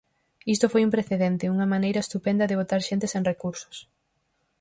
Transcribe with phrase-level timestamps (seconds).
[0.55, 3.77] Isto foi un precedente, unha maneira estupenda de botar xente sen recursos.